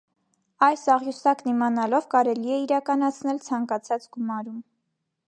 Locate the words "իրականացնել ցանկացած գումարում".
2.63-4.61